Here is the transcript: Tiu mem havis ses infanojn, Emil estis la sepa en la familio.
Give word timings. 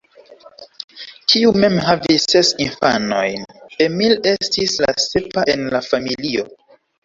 Tiu 1.33 1.51
mem 1.63 1.75
havis 1.89 2.25
ses 2.33 2.51
infanojn, 2.67 3.47
Emil 3.91 4.17
estis 4.35 4.77
la 4.89 4.99
sepa 5.07 5.49
en 5.57 5.73
la 5.79 5.87
familio. 5.93 6.53